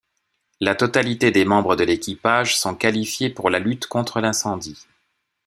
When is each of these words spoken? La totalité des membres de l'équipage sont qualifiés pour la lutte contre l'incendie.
La 0.59 0.73
totalité 0.73 1.29
des 1.29 1.45
membres 1.45 1.75
de 1.75 1.83
l'équipage 1.83 2.57
sont 2.57 2.73
qualifiés 2.73 3.29
pour 3.29 3.51
la 3.51 3.59
lutte 3.59 3.85
contre 3.85 4.19
l'incendie. 4.19 4.87